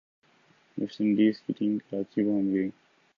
waste 0.77 0.97
Indies 1.01 1.35
کی 1.43 1.53
team 1.57 1.77
Karachi 1.79 2.21
پہنچ 2.23 2.47
گئی 2.53 2.69